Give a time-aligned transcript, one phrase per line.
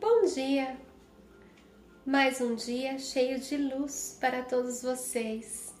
[0.00, 0.80] Bom dia!
[2.06, 5.74] Mais um dia cheio de luz para todos vocês.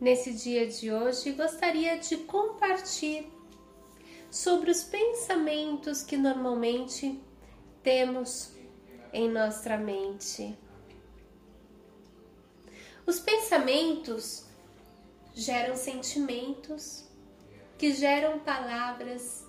[0.00, 3.28] Nesse dia de hoje, gostaria de compartilhar
[4.30, 7.20] sobre os pensamentos que normalmente
[7.82, 8.52] temos
[9.12, 10.56] em nossa mente.
[13.06, 14.46] Os pensamentos
[15.34, 17.04] geram sentimentos,
[17.76, 19.46] que geram palavras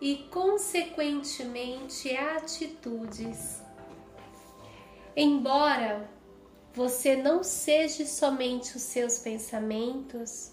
[0.00, 3.62] e, consequentemente, atitudes.
[5.16, 6.08] Embora
[6.74, 10.52] você não seja somente os seus pensamentos,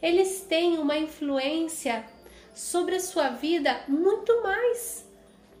[0.00, 2.06] eles têm uma influência
[2.54, 5.04] sobre a sua vida muito mais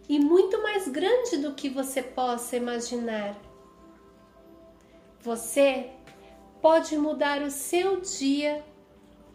[0.08, 3.36] e muito mais grande do que você possa imaginar.
[5.20, 5.90] Você
[6.62, 8.64] pode mudar o seu dia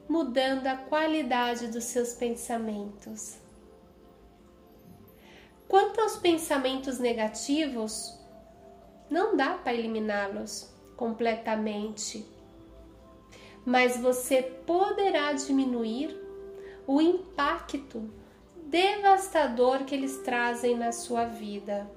[0.07, 3.37] mudando a qualidade dos seus pensamentos.
[5.67, 8.17] Quanto aos pensamentos negativos,
[9.09, 12.25] não dá para eliminá-los completamente,
[13.65, 16.15] mas você poderá diminuir
[16.85, 18.09] o impacto
[18.67, 21.89] devastador que eles trazem na sua vida.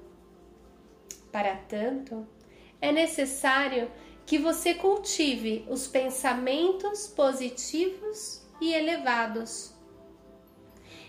[1.31, 2.25] Para tanto,
[2.81, 3.91] é necessário
[4.27, 9.71] que você cultive os pensamentos positivos e elevados.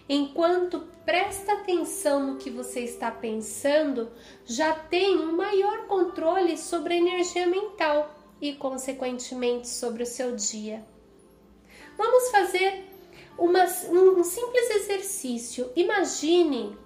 [0.09, 4.13] Enquanto presta atenção no que você está pensando,
[4.47, 10.87] já tem um maior controle sobre a energia mental e, consequentemente, sobre o seu dia.
[11.97, 12.85] Vamos fazer
[13.37, 15.73] uma, um simples exercício.
[15.75, 16.79] Imagine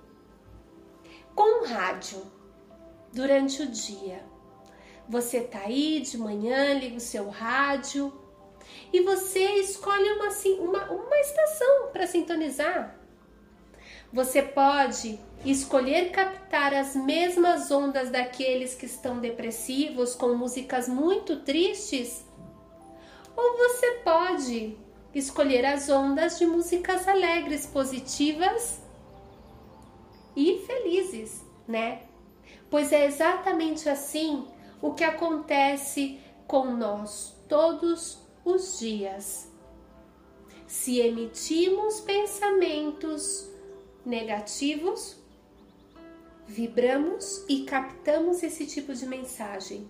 [1.35, 2.23] com um rádio
[3.13, 4.32] durante o dia.
[5.09, 8.13] Você tá aí de manhã, liga o seu rádio
[8.93, 10.29] e você escolhe uma,
[10.61, 12.99] uma, uma estação para sintonizar.
[14.13, 22.25] Você pode escolher captar as mesmas ondas daqueles que estão depressivos com músicas muito tristes,
[23.35, 24.77] ou você pode
[25.15, 28.81] escolher as ondas de músicas alegres, positivas
[30.37, 32.03] e felizes, né?
[32.71, 34.47] Pois é exatamente assim
[34.83, 39.49] o que acontece com nós todos os dias.
[40.67, 43.49] Se emitimos pensamentos
[44.05, 45.17] negativos,
[46.47, 49.89] vibramos e captamos esse tipo de mensagem.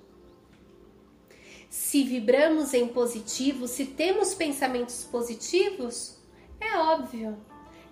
[1.70, 6.18] Se vibramos em positivo, se temos pensamentos positivos,
[6.60, 7.38] é óbvio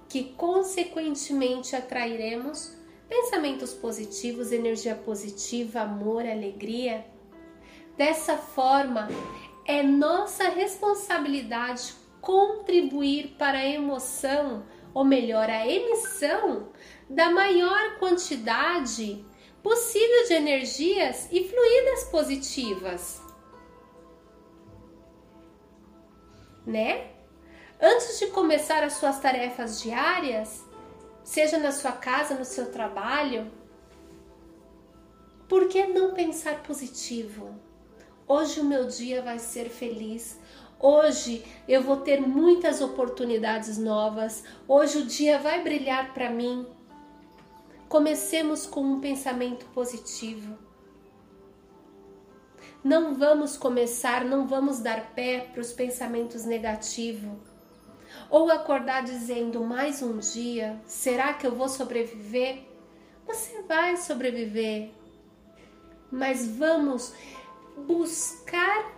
[0.07, 2.75] que consequentemente atrairemos
[3.11, 7.05] pensamentos positivos, energia positiva, amor, alegria.
[7.97, 9.09] Dessa forma,
[9.67, 16.69] é nossa responsabilidade contribuir para a emoção, ou melhor, a emissão
[17.09, 19.25] da maior quantidade
[19.61, 23.21] possível de energias e fluidas positivas.
[26.65, 27.11] Né?
[27.81, 30.65] Antes de começar as suas tarefas diárias,
[31.25, 33.51] seja na sua casa, no seu trabalho,
[35.49, 37.55] por que não pensar positivo?
[38.27, 40.39] Hoje o meu dia vai ser feliz.
[40.79, 44.45] Hoje eu vou ter muitas oportunidades novas.
[44.69, 46.67] Hoje o dia vai brilhar para mim.
[47.89, 50.57] Comecemos com um pensamento positivo.
[52.85, 57.50] Não vamos começar, não vamos dar pé para os pensamentos negativos
[58.31, 62.63] ou acordar dizendo mais um dia, será que eu vou sobreviver?
[63.27, 64.91] Você vai sobreviver.
[66.11, 67.13] Mas vamos
[67.77, 68.93] buscar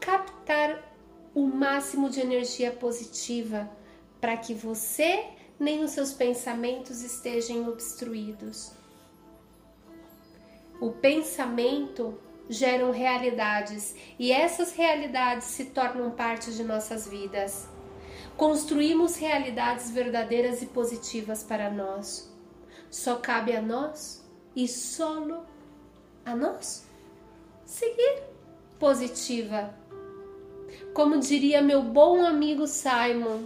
[0.00, 0.82] captar
[1.34, 3.70] o máximo de energia positiva
[4.20, 5.26] para que você
[5.58, 8.72] nem os seus pensamentos estejam obstruídos.
[10.80, 12.18] O pensamento
[12.48, 17.68] geram realidades e essas realidades se tornam parte de nossas vidas
[18.36, 22.32] construímos realidades verdadeiras e positivas para nós.
[22.90, 24.24] Só cabe a nós
[24.54, 25.44] e solo
[26.24, 26.86] a nós
[27.64, 28.22] seguir
[28.78, 29.74] positiva.
[30.92, 33.44] Como diria meu bom amigo Simon,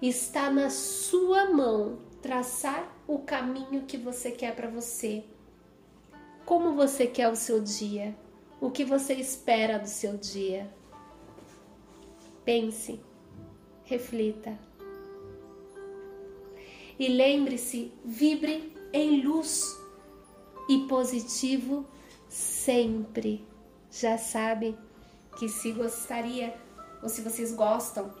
[0.00, 5.24] está na sua mão traçar o caminho que você quer para você.
[6.44, 8.14] Como você quer o seu dia?
[8.60, 10.70] O que você espera do seu dia?
[12.44, 13.00] Pense
[13.84, 14.58] reflita.
[16.98, 19.76] E lembre-se, vibre em luz
[20.68, 21.86] e positivo
[22.28, 23.44] sempre.
[23.90, 24.76] Já sabe
[25.38, 26.54] que se gostaria
[27.02, 28.12] ou se vocês gostam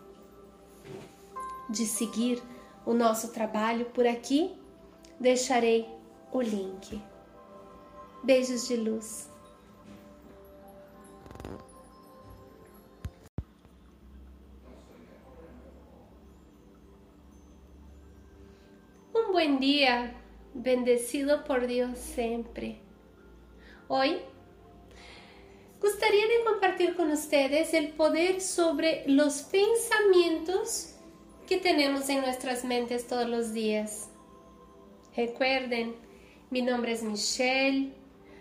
[1.70, 2.42] de seguir
[2.84, 4.54] o nosso trabalho por aqui,
[5.18, 5.88] deixarei
[6.32, 7.00] o link.
[8.22, 9.33] Beijos de luz.
[19.64, 20.12] Día,
[20.52, 22.80] bendecido por Dios siempre.
[23.88, 24.18] Hoy
[25.80, 30.96] gustaría de compartir con ustedes el poder sobre los pensamientos
[31.48, 34.10] que tenemos en nuestras mentes todos los días.
[35.16, 35.94] Recuerden,
[36.50, 37.94] mi nombre es Michelle,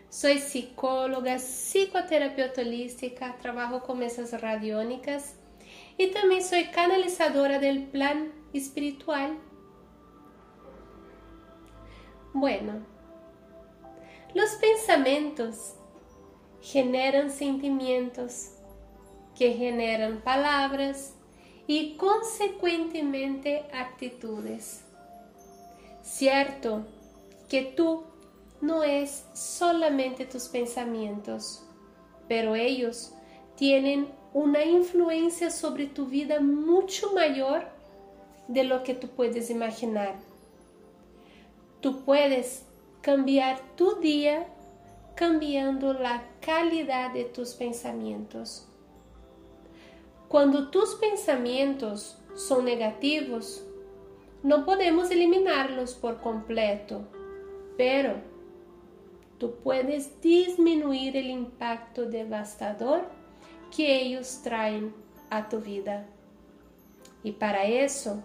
[0.10, 5.36] soy psicóloga, psicoterapeuta holística, trabajo con mesas radiónicas
[5.98, 9.40] y también soy canalizadora del plan espiritual.
[12.34, 12.82] Bueno,
[14.34, 15.76] los pensamientos
[16.62, 18.54] generan sentimientos
[19.38, 21.14] que generan palabras
[21.68, 24.84] y consecuentemente actitudes.
[26.02, 26.86] Cierto
[27.50, 28.04] que tú
[28.62, 31.64] no es solamente tus pensamientos,
[32.28, 33.14] pero ellos
[33.56, 37.68] tienen una influencia sobre tu vida mucho mayor
[38.48, 40.33] de lo que tú puedes imaginar.
[41.84, 42.66] Tú puedes
[43.02, 44.48] cambiar tu día
[45.16, 48.66] cambiando la calidad de tus pensamientos.
[50.30, 53.66] Cuando tus pensamientos son negativos,
[54.44, 57.02] no podemos eliminarlos por completo,
[57.78, 58.14] pero
[59.38, 63.10] tú puedes disminuir el impacto devastador
[63.76, 64.96] que ellos traen
[65.30, 66.08] a tu vida.
[67.24, 68.24] Y para eso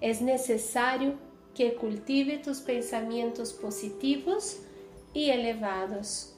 [0.00, 4.58] es necesario que cultive tus pensamientos positivos
[5.12, 6.34] y elevados.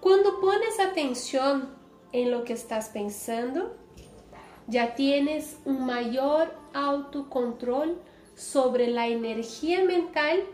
[0.00, 1.70] Cuando pones atención
[2.12, 3.76] en lo que estás pensando,
[4.66, 8.00] ya tienes un mayor autocontrol
[8.36, 10.44] sobre la energía mental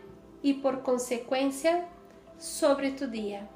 [0.42, 1.88] y por consecuencia
[2.38, 3.48] sobre tu día.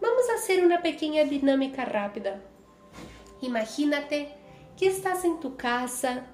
[0.00, 2.40] Vamos a hacer una pequeña dinámica rápida.
[3.40, 4.34] Imagínate
[4.76, 6.26] que estás en tu casa,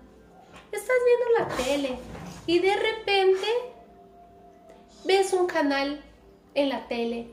[0.76, 1.98] estás viendo la tele
[2.46, 3.46] y de repente
[5.04, 6.02] ves un canal
[6.54, 7.28] en la tele.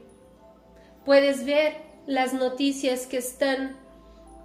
[1.04, 3.76] Puedes ver las noticias que están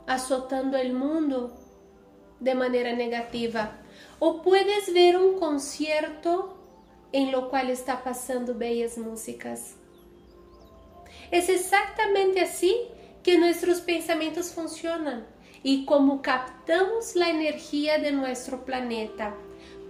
[0.07, 1.57] azotando el mundo
[2.41, 3.79] de manera negativa.
[4.19, 6.57] O puedes ver un concierto
[7.13, 9.75] en lo cual está pasando bellas músicas.
[11.31, 12.77] Es exactamente así
[13.23, 15.27] que nuestros pensamientos funcionan
[15.63, 19.35] y como captamos la energía de nuestro planeta.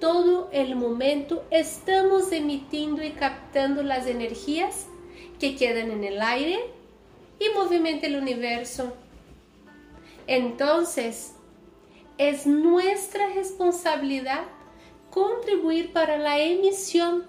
[0.00, 4.86] Todo el momento estamos emitiendo y captando las energías
[5.38, 6.58] que quedan en el aire
[7.38, 8.92] y movimenta el universo.
[10.26, 11.32] Entonces,
[12.18, 14.42] es nuestra responsabilidad
[15.10, 17.24] contribuir para la emisión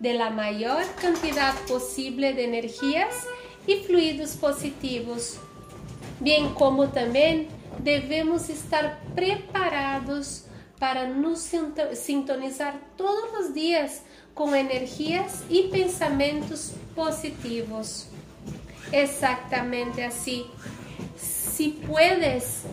[0.00, 3.14] de la mayor cantidad posible de energías
[3.66, 5.38] y fluidos positivos,
[6.20, 7.48] bien como también
[7.84, 10.46] devemos estar preparados
[10.80, 11.50] para nos
[11.94, 14.02] sintonizar todos los días
[14.34, 18.08] com energias e pensamentos positivos.
[18.90, 20.50] Exactamente assim.
[21.16, 22.64] Se si puedes,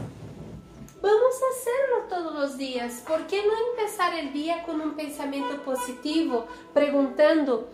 [1.01, 3.03] vamos a hacerlo todos los días.
[3.05, 7.67] ¿Por que não começar o dia com um pensamento positivo, perguntando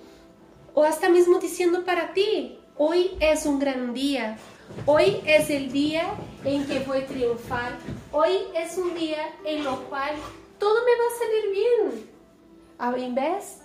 [0.75, 4.38] ou hasta mesmo dizendo para ti, Hoy é um grande dia?
[4.86, 7.74] Hoy es el día en que voy a triunfar,
[8.12, 10.15] hoy es un día en lo cual
[10.59, 13.05] todo me va a salir bien.
[13.05, 13.62] En vez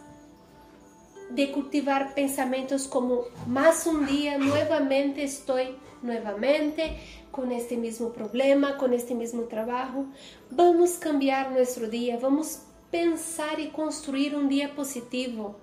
[1.31, 6.99] de cultivar pensamientos como más un día, nuevamente estoy nuevamente
[7.31, 10.05] con este mismo problema, con este mismo trabajo.
[10.51, 15.57] Vamos cambiar nuestro día, vamos pensar y construir un día positivo.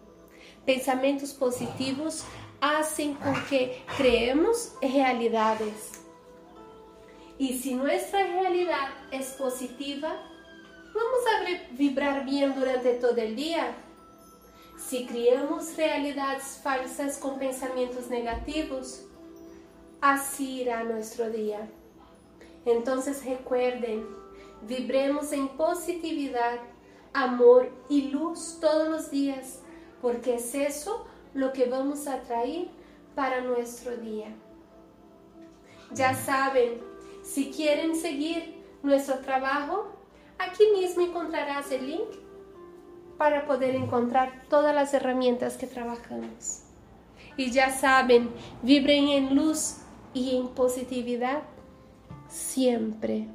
[0.66, 2.24] Pensamientos positivos
[2.62, 5.92] hacen con que creemos realidades.
[7.38, 10.10] Y si nuestra realidad es positiva,
[10.94, 13.76] vamos a vibrar bien durante todo el día.
[14.78, 19.06] Si criamos realidades falsas con pensamientos negativos,
[20.02, 21.70] así irá nuestro día.
[22.66, 24.06] Entonces recuerden,
[24.64, 26.60] vibremos en positividad,
[27.14, 29.62] amor y luz todos los días,
[30.02, 31.06] porque es eso
[31.40, 32.68] lo que vamos a traer
[33.16, 34.28] para nuestro día.
[35.94, 36.82] Ya saben,
[37.24, 39.88] si quieren seguir nuestro trabajo,
[40.38, 42.10] aquí mismo encontrarás el link
[43.18, 46.64] para poder encontrar todas las herramientas que trabajamos.
[47.38, 48.30] Y ya saben,
[48.62, 49.78] vibren en luz
[50.14, 51.44] y en positividad
[52.28, 53.28] siempre.